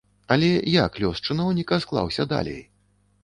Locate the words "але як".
0.35-0.95